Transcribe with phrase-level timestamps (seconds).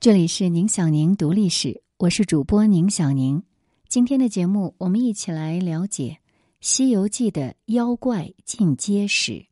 [0.00, 3.42] 这里是宁小宁读历史，我是主播宁小宁。
[3.86, 6.16] 今天的节目，我们一起来了解
[6.62, 9.44] 《西游记》的妖怪进阶史。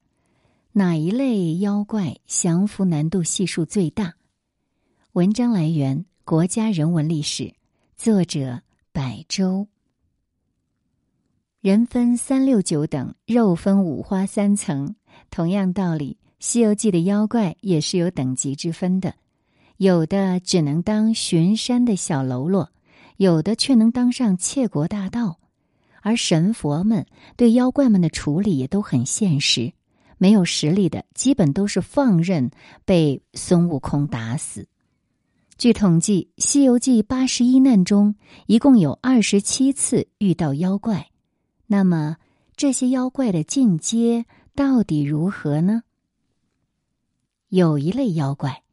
[0.73, 4.15] 哪一类妖怪降服难度系数最大？
[5.13, 7.53] 文章来源：国家人文历史，
[7.99, 9.69] 作者：百周。
[11.61, 14.97] 人分三六九等，肉分五花三层。
[15.29, 19.15] 同样道理，《西游记》的妖怪也是有等级之分的。
[19.79, 22.73] 有的只能当巡山的小喽啰，
[23.17, 25.39] 有的却能当上窃国大盗，
[26.03, 29.73] 而神佛们对妖怪们的处理也都很现实。
[30.17, 32.51] 没有实力的，基本都是放任
[32.85, 34.67] 被孙悟空打死。
[35.57, 38.17] 据统计，《西游记》八十一难中，
[38.47, 41.07] 一共有二十七次遇到妖怪。
[41.69, 42.17] 那么，
[42.57, 44.27] 这些妖怪的进阶
[44.57, 45.83] 到底如何呢？
[47.49, 48.65] 有一类妖怪。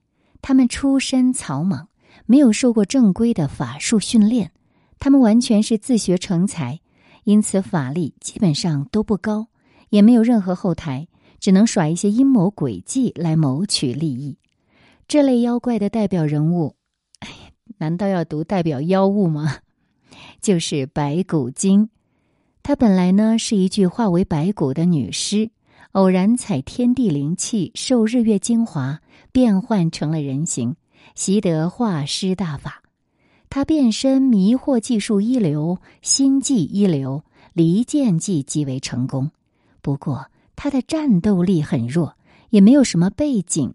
[0.48, 1.88] 他们出身草莽，
[2.28, 4.52] 没有受过正规的法术训练，
[5.00, 6.80] 他们完全是自学成才，
[7.24, 9.48] 因此法力基本上都不高，
[9.90, 11.08] 也没有任何后台，
[11.40, 14.38] 只能耍一些阴谋诡计来谋取利益。
[15.08, 16.76] 这类妖怪的代表人物，
[17.22, 17.28] 哎，
[17.80, 19.58] 难道要读代表妖物吗？
[20.42, 21.90] 就是白骨精。
[22.62, 25.50] 她本来呢是一具化为白骨的女尸，
[25.94, 29.02] 偶然采天地灵气，受日月精华。
[29.36, 30.78] 变换成了人形，
[31.14, 32.82] 习得化尸大法。
[33.50, 39.30] 他变身迷惑技术一流，心计一流，离间计极为成功。
[39.82, 42.16] 不过他的战斗力很弱，
[42.50, 43.74] 也没有什么背景。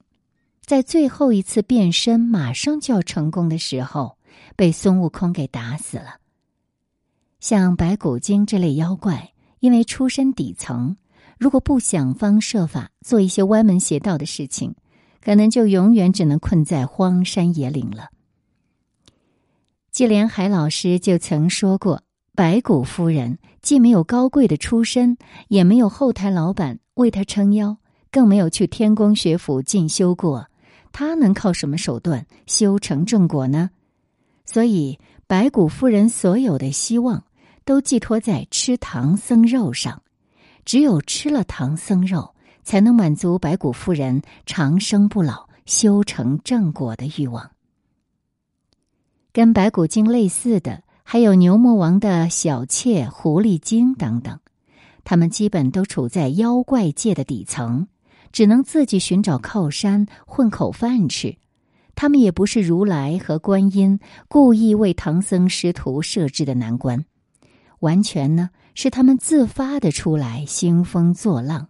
[0.65, 4.17] 在最后一次变身马上就要成功的时候，
[4.57, 6.21] 被孙悟空给打死了。
[7.39, 10.97] 像白骨精这类妖怪，因为出身底层，
[11.39, 14.75] 如果不想方设法做一些歪门邪道的事情。
[15.23, 18.09] 可能就永远只能困在荒山野岭了。
[19.91, 22.03] 纪连海老师就曾说过
[22.35, 25.19] ：“白骨夫人既没有高贵的出身，
[25.49, 27.77] 也没有后台老板为她撑腰，
[28.11, 30.49] 更没有去天宫学府进修过，
[30.93, 33.71] 她能靠什么手段修成正果呢？
[34.47, 37.25] 所以，白骨夫人所有的希望
[37.65, 40.03] 都寄托在吃唐僧肉上，
[40.65, 47.51] 只有吃了唐僧肉。”才能满足白骨夫人长生不老、修成正果的欲望。
[49.33, 54.41] 跟白骨精类似的，还有牛魔王的小妾狐狸精等等，
[55.05, 57.87] 他们基本都处在妖怪界的底层，
[58.33, 61.37] 只能自己寻找靠山混口饭吃。
[61.95, 67.05] 他们也不是如来和观音故意为唐僧师徒设置的难关，
[67.81, 71.69] 完全呢是他们自发的出来兴风作浪。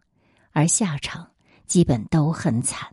[0.53, 1.31] 而下场
[1.67, 2.89] 基本都很惨。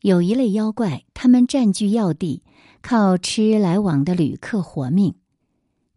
[0.00, 2.42] 有一类妖怪，他们占据要地，
[2.80, 5.14] 靠吃来往的旅客活命。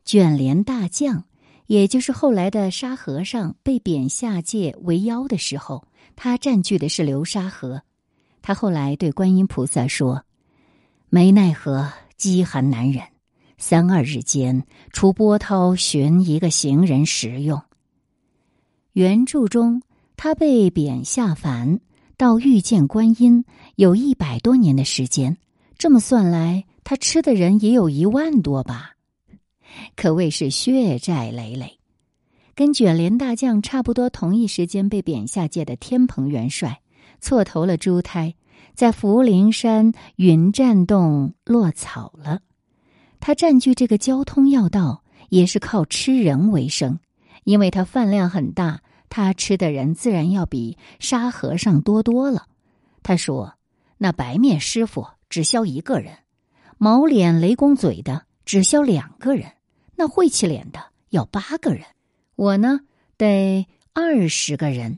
[0.03, 1.23] 卷帘大将，
[1.67, 7.83] 也就是后来的沙和尚被贬下界为妖的时候，他占据的是流沙河。
[8.41, 10.25] 他后来对观音菩萨说
[11.09, 13.05] ：“没奈何，饥寒难忍，
[13.57, 17.61] 三二日间出波涛寻一个行人食用。”
[18.91, 19.81] 原著中。
[20.15, 21.79] 他被贬下凡，
[22.17, 23.43] 到遇见观音，
[23.75, 25.37] 有一百多年的时间。
[25.77, 28.91] 这么算来，他吃的人也有一万多吧，
[29.95, 31.79] 可谓是血债累累。
[32.55, 36.81] 跟卷帘大将差不多同一时间被贬下界的天蓬元帅，
[37.19, 38.35] 错投了猪胎，
[38.75, 42.41] 在福陵山云栈洞落草了。
[43.19, 46.99] 他占据这个交通要道，也是靠吃人为生，
[47.43, 48.82] 因为他饭量很大。
[49.15, 52.47] 他吃的人自然要比沙和尚多多了。
[53.03, 53.53] 他说
[53.99, 56.17] ：“那白面师傅只消一个人，
[56.79, 59.51] 毛脸雷公嘴的只消两个人，
[59.95, 60.79] 那晦气脸的
[61.11, 61.83] 要八个人，
[62.35, 62.79] 我呢
[63.15, 64.97] 得二十个人。”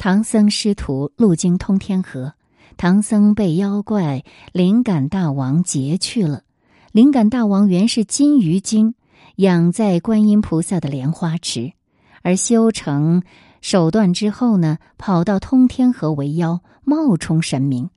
[0.00, 2.32] 唐僧师徒路经通天河，
[2.78, 6.44] 唐僧被妖怪灵感大王劫去了。
[6.90, 8.94] 灵感大王原是金鱼精，
[9.36, 11.74] 养在观音菩萨的莲花池。
[12.22, 13.22] 而修成
[13.60, 17.90] 手段之后呢，跑到通天河为妖，冒充神明，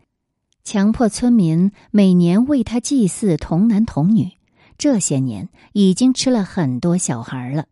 [0.64, 4.32] 强迫村民每年为他祭祀童男童女。
[4.78, 7.66] 这些年已经吃了很多小孩了。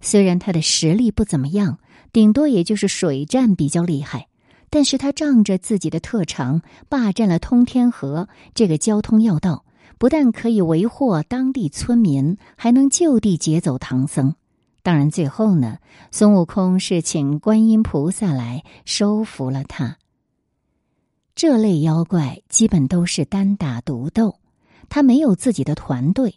[0.00, 1.78] 虽然他的实力不怎么样，
[2.12, 4.28] 顶多也就是水战比较厉害，
[4.70, 9.64] 但是他仗着自己的特长，霸占了通天河这个交通要道，
[9.98, 14.34] 不但可以为祸当地村民，还能就地劫走唐僧。
[14.88, 15.80] 当然，最后呢，
[16.10, 19.98] 孙悟空是请观音菩萨来收服了他。
[21.34, 24.36] 这类妖怪基本都是单打独斗，
[24.88, 26.36] 他没有自己的团队。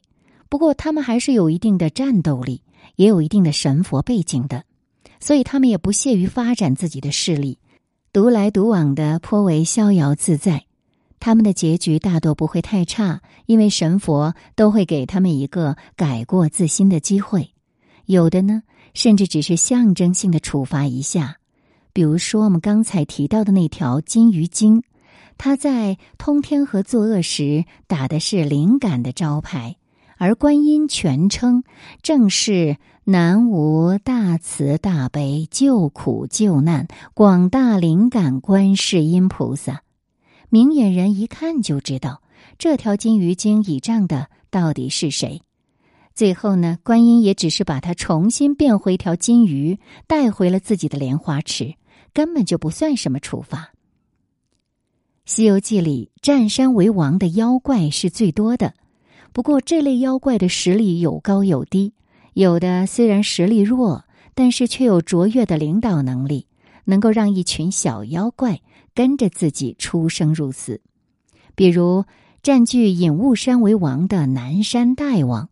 [0.49, 2.61] 不过，他们还是有一定的战斗力，
[2.97, 4.65] 也有一定的神佛背景的，
[5.21, 7.57] 所以他们也不屑于发展自己的势力，
[8.11, 10.65] 独来独往的颇为逍遥自在。
[11.21, 17.53] 他们的结局大多不会太差，因为神佛都会给他们一个改过自新的机会。
[18.05, 18.63] 有的呢，
[18.93, 21.37] 甚至只是象征性的处罚一下。
[21.93, 24.83] 比如说，我们刚才提到的那条金鱼精，
[25.37, 29.75] 它在通天河作恶时打的是灵感的招牌，
[30.17, 31.63] 而观音全称
[32.01, 39.81] 正是南无大慈大悲救苦救难广大灵感观世音菩萨。
[40.49, 42.21] 明眼人一看就知道，
[42.57, 45.41] 这条金鱼精倚仗的到底是谁。
[46.13, 51.75] 最后呢，观音也只是把它重新变回一条金鱼，带回了自己的莲花池，
[52.13, 53.57] 根本就不算什么处罚。
[55.25, 58.73] 《西游记》里占山为王的妖怪是最多的，
[59.31, 61.93] 不过这类妖怪的实力有高有低，
[62.33, 66.47] 有的虽然实力弱，但是却有卓越的领导能力，
[66.85, 68.61] 能够让一群小妖怪。
[68.93, 70.81] 跟着自己出生入死，
[71.55, 72.03] 比如
[72.43, 75.47] 占据隐雾山为王的南山大王，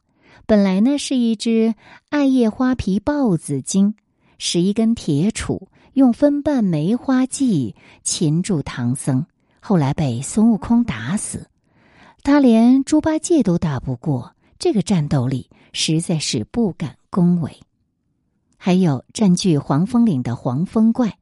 [0.50, 1.76] 本来呢是一只
[2.10, 3.94] 艾叶花皮豹子精，
[4.40, 9.28] 使一根铁杵用分瓣梅花计擒住唐僧，
[9.60, 11.46] 后来被孙悟空打死，
[12.24, 17.56] 他连猪八戒都打不过，这个战斗力实在是不敢恭维。
[18.58, 21.20] 还有占据黄风岭的黄风怪。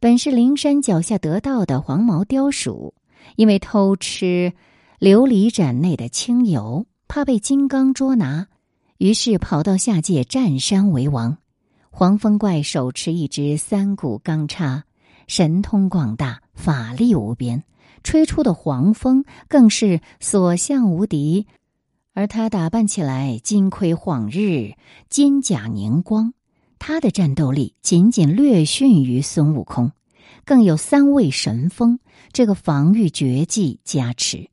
[0.00, 2.94] 本是灵山脚下得到的黄毛雕鼠，
[3.36, 4.54] 因为偷吃
[5.00, 8.46] 琉璃盏内的清油，怕被金刚捉拿，
[9.00, 11.38] 于是跑到下界占山为王。
[11.90, 14.84] 黄风怪手持一支三股钢叉，
[15.26, 17.64] 神通广大，法力无边，
[18.04, 21.46] 吹出的黄风更是所向无敌。
[22.12, 24.74] 而他打扮起来金盔晃日，
[25.08, 26.34] 金甲凝光。
[26.78, 29.92] 他的战斗力仅仅略逊于孙悟空，
[30.44, 32.00] 更有三位神风
[32.32, 34.50] 这个防御绝技加持。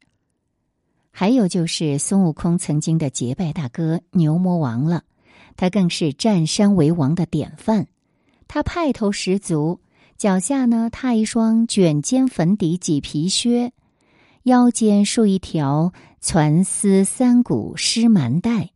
[1.20, 5.02] 还有就是孙悟空曾经的结拜大哥牛魔王了，
[5.56, 7.88] 他更是占山为王的典范。
[8.48, 9.80] 他派头十足，
[10.16, 13.72] 脚下呢踏一双卷尖粉底麂皮靴，
[14.44, 18.70] 腰间束一条攒丝三股湿蛮带。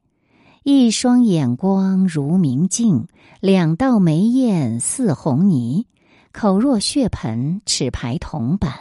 [0.63, 3.07] 一双眼光如明镜，
[3.39, 5.85] 两道眉眼似红泥，
[6.31, 8.73] 口若血盆，齿排铜板，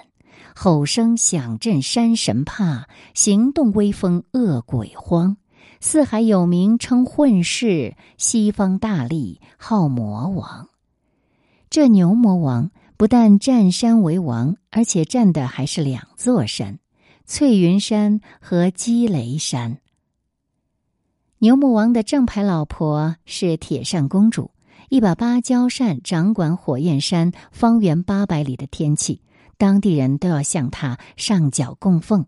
[0.62, 5.38] 吼声响震山神怕，行动威风恶鬼慌。
[5.80, 10.68] 四海有名称混世，西方大力号魔王。
[11.70, 16.78] 这牛魔王不但占山为王，而且占的还是两座山：
[17.24, 19.78] 翠云山和积雷山。
[21.38, 24.50] 牛魔王的正牌老婆是铁扇公主，
[24.90, 29.22] 一把芭蕉扇掌管火焰山方圆八百里的天气，
[29.60, 32.24] 当地人都要向他上缴供奉。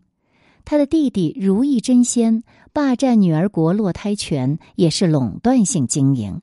[0.67, 2.45] 他的弟弟如意真仙
[2.75, 6.43] 霸占女儿国落胎权，也是垄断性经营。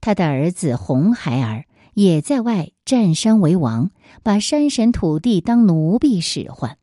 [0.00, 3.92] 他的儿子红孩儿也在外占山为王，
[4.24, 6.76] 把山神土地当奴婢使唤。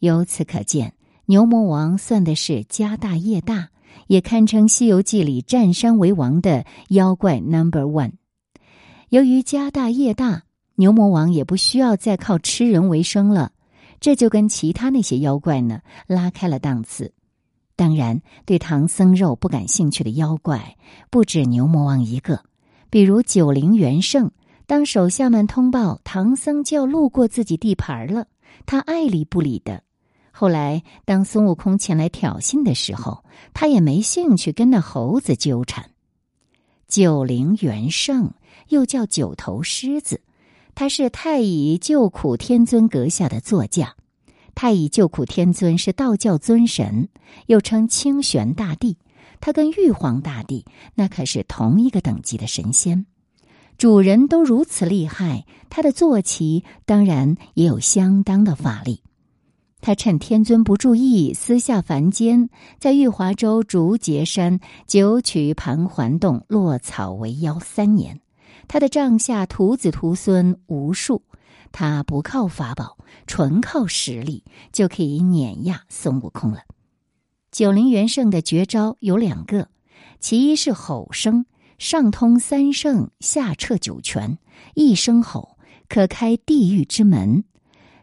[0.00, 0.94] 由此可见，
[1.26, 3.68] 牛魔王算的是家大业大。
[4.08, 8.12] 也堪称《西游记》里占山为王的妖怪 Number One。
[9.08, 10.42] 由于家大业大，
[10.76, 13.52] 牛魔王也不需要再靠吃人为生了，
[13.98, 17.12] 这就跟其他那些妖怪呢拉开了档次。
[17.74, 20.76] 当然，对唐僧肉不感兴趣的妖怪
[21.10, 22.42] 不止牛魔王一个，
[22.88, 24.30] 比如九灵元圣。
[24.68, 28.26] 当手下们通报唐僧就要路过自己地盘了，
[28.66, 29.84] 他爱理不理的。
[30.32, 35.88] 后来，当孙悟空前来挑衅的时候，他也没兴趣跟那猴子纠缠。
[36.88, 38.34] 九灵元圣
[38.68, 40.20] 又叫九头狮子，
[40.76, 43.96] 他是太乙救苦天尊阁下的座驾。
[44.54, 47.08] 太乙救苦天尊是道教尊神，
[47.46, 48.98] 又称清玄大帝。
[49.40, 53.06] 他跟玉皇大帝那可是同一个等级的神仙。
[53.78, 59.00] 主人都如此厉害，他的坐骑当然也有相当的法力。
[59.80, 68.20] 他趁天尊不注意，私下凡间，在玉华州竹节山九曲盘桓洞落草为妖三年。
[68.68, 71.22] 他的帐下徒子徒孙无数，
[71.72, 76.60] 他不靠法宝，纯靠实力就可以碾压孙悟空了。
[77.50, 79.68] 九灵元圣的绝招有两个，
[80.20, 81.46] 其一是吼声，
[81.78, 84.38] 上通三圣，下彻九泉，
[84.74, 85.56] 一声吼
[85.88, 87.44] 可开地狱之门。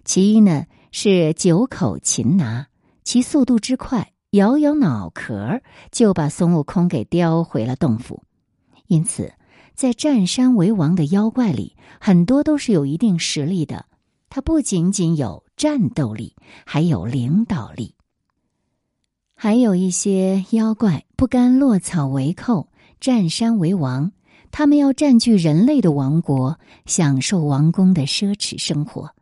[0.06, 2.68] 其一呢是九口擒拿，
[3.04, 8.24] 其速度之快，摇摇脑壳就把孙悟空给叼回了洞府。
[8.88, 9.32] 因此，
[9.76, 13.86] 在占山为王的妖怪里，很多都是有一定实力的。
[14.30, 17.96] 他不仅仅有战斗力，还有领导力。
[19.36, 24.12] 还有一些妖怪不甘落草为寇，占山为王。
[24.52, 29.14] 他们要占据人类的王国，享受王宫的奢侈生活。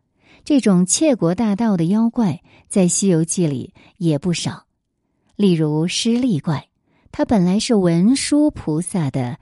[0.43, 4.65] 这种窃国大盗的妖怪，在《西游记》里也不少。
[5.35, 6.67] 例如施利怪，
[7.11, 9.37] 他本来是文殊菩萨的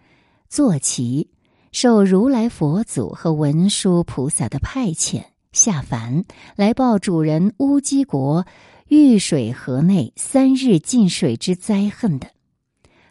[0.50, 1.30] 坐骑，
[1.72, 6.26] 受如来佛祖和文殊菩萨的派遣下凡，
[6.56, 8.48] 来报主人乌鸡国
[8.88, 12.32] 遇水河内三日进水之灾恨的。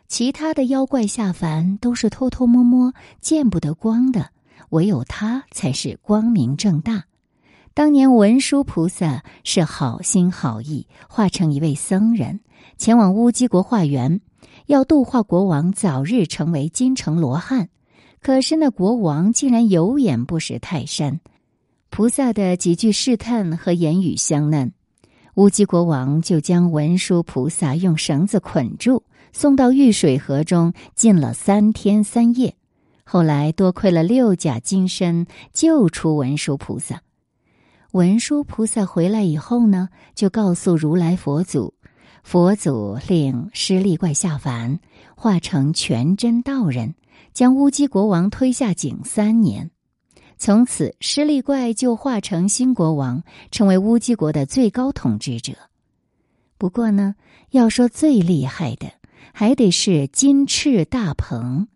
[0.09, 4.30] 其他的妖怪下凡都是偷偷摸摸、见不得光的，
[4.71, 7.04] 唯有他才是光明正大。
[7.73, 12.40] 当年文殊菩萨是好心好意，化成一位僧人，
[12.78, 14.21] 前往乌鸡国化缘，
[14.69, 17.71] 要度化国王早日成为金城罗汉。
[18.21, 21.21] 可是那国王竟然有眼不识泰山，
[21.89, 24.73] 菩萨的几句试探和言语相难，
[25.37, 29.03] 乌鸡国王就将文殊菩萨用绳子捆住。
[29.33, 32.55] 送到玉水河中浸了三天三夜，
[33.05, 37.01] 后来多亏了六甲金身救出文殊菩萨。
[37.93, 41.73] 文殊菩萨回来以后呢，就告诉如来佛祖，
[42.23, 44.81] 佛祖令施利怪下凡，
[45.15, 46.95] 化成全真道人，
[47.33, 49.71] 将乌鸡国王推下井三年。
[50.37, 55.55] 从此，施利怪就化成新国王，成为乌鸡国的最高统治者。
[56.59, 57.15] 不过呢，
[57.51, 58.89] 要说最厉害的。
[59.33, 61.69] 还得是金翅大鹏，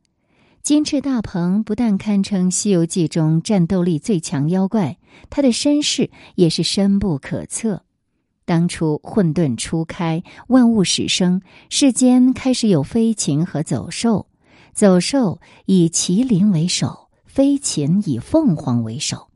[0.63, 4.99] 金翅大鹏不但堪称《西游记》中战斗力最强妖怪，
[5.31, 7.85] 他的身世也是深不可测。
[8.45, 14.27] 当初混沌初开，万物始生，世间开始有飞禽和走兽。
[14.75, 19.29] 走兽以麒麟为首，飞禽以凤凰为首。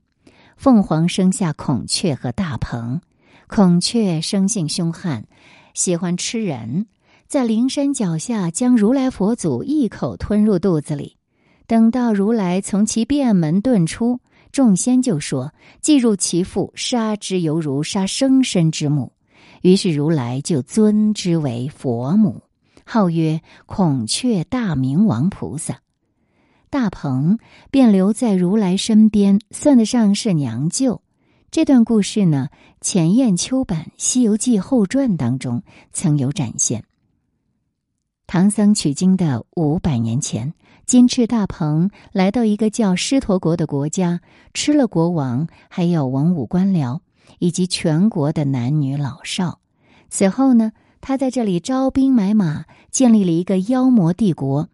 [0.57, 3.01] 凤凰生下孔雀和大鹏，
[3.47, 5.27] 孔雀生性凶悍，
[5.75, 6.87] 喜欢吃人。
[7.29, 11.17] 在灵山脚下，将如来佛祖一口吞入肚子里。
[11.67, 14.21] 等到如来从其便门遁出，
[14.57, 15.53] 众仙就说
[15.85, 19.13] ：“既入其腹，杀之犹如杀生身之母。”
[19.61, 22.41] 于是如来就尊之为佛母，
[22.83, 25.83] 号曰孔雀大明王菩萨。
[26.71, 27.39] 大鹏
[27.71, 31.03] 便留在如来身边，算得上是娘舅。
[31.51, 32.49] 这段故事呢，
[32.81, 36.83] 《前燕秋版《西游记后传》当中曾有展现。
[38.27, 40.55] 唐僧取经的五百年前，
[40.87, 44.21] 金翅大鹏来到一个叫狮驼国的国家，
[44.55, 47.01] 吃了国王还有文武官僚
[47.41, 49.59] 以及全国的男女老少。
[50.11, 54.69] 此后呢，他在这里招兵买马，建立了一个妖魔帝国。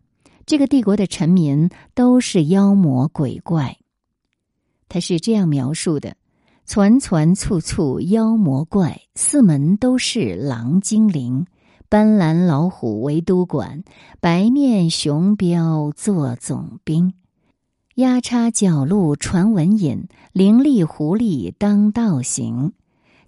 [0.45, 3.79] 这个帝国的臣民都是妖魔鬼怪。
[4.91, 6.17] 他是这样描述的
[6.67, 11.47] ：“攒攒簇簇妖魔怪，四门都是狼精灵。”
[11.93, 13.85] 斑斓老虎为都管，
[14.19, 17.13] 白面熊彪做总兵，
[17.97, 22.73] 压叉角鹿传文引，伶俐狐狸当道行，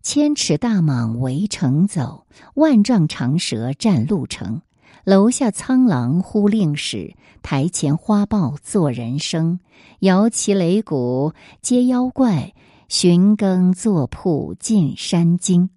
[0.00, 4.62] 千尺大蟒围城走，万丈长蛇占路城。
[5.04, 9.61] 楼下苍狼呼令使，台前花豹做人声，
[9.99, 12.54] 摇旗擂鼓接妖怪，
[12.88, 15.68] 寻耕作铺进山精。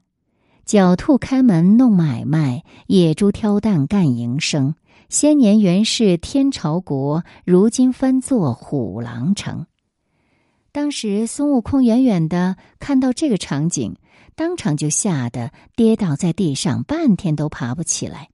[0.68, 4.76] 狡兔开门弄买卖，野猪挑担干营生。
[5.08, 9.66] 先年原是天朝国，如今翻作虎狼城。
[10.74, 13.96] 当时孙悟空远远的看到这个场景，
[14.36, 18.28] 当场就吓得跌倒在地上，半天都爬不起来。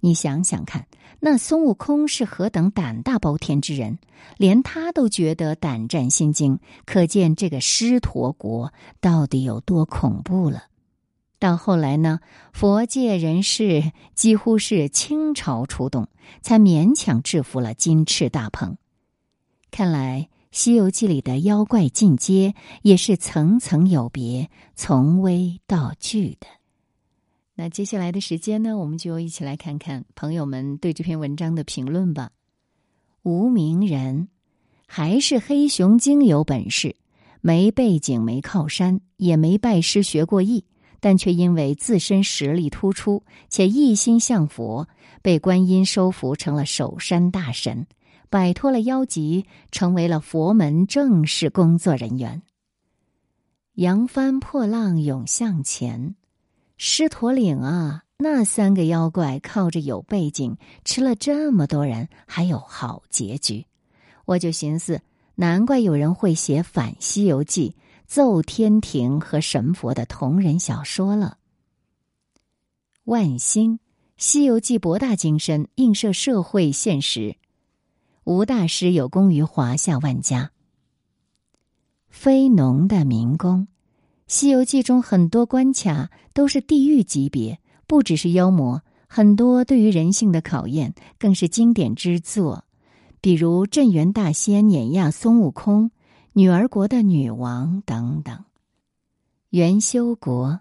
[0.00, 0.86] 你想想看，
[1.20, 3.98] 那孙悟空是何等胆大包天之人，
[4.38, 10.62] 连他都觉得胆战心惊，可见这个狮驼国到底有多恐怖了。
[11.38, 12.20] 到后来呢，
[12.52, 16.08] 佛界人士几乎是倾巢出动，
[16.40, 18.78] 才勉强制服了金翅大鹏。
[19.70, 26.46] 看来《西游记》里的妖怪进阶也是层层有别，从微到巨的。
[27.54, 32.30] 那接下来的时间呢，我们就一起来看看朋友们对这篇文章的评论吧。
[33.22, 34.28] 无名人
[34.86, 36.96] 还是黑熊精有本事，
[37.40, 40.64] 没背景，没靠山，也没拜师学过艺。
[41.06, 44.88] 但却因为自身实力突出，且一心向佛，
[45.22, 47.86] 被观音收服成了守山大神，
[48.28, 52.42] 摆脱了妖籍，成为了佛门正式工作人员。
[53.74, 56.16] 扬帆破浪涌向前。
[56.76, 63.64] 狮驼岭啊，那三个妖怪靠着有背景，吃了这么多人，还有好结局。
[64.24, 65.00] 我就寻思，
[65.36, 71.38] 难怪有人会写反《西游记》、奏天庭和神佛的同人小说了。
[73.04, 73.74] 万星，
[74.16, 77.36] 《西游记》博大精深，映射社会现实。
[78.24, 80.50] 吴大师有功于华夏万家。
[82.08, 83.62] 非农的民工，
[84.26, 92.64] 《西游记》中很多关卡都是地狱级别，不只是妖魔，很多对于人性的考验更是经典之作。
[93.20, 95.90] 比如镇元大仙碾压孙悟空、
[96.38, 98.44] 女儿国的女王等等。
[99.48, 100.60] 元修国，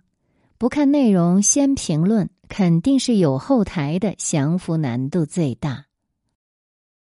[0.58, 5.88] 不看内容先评论，肯定是有后台的，降服难度最大。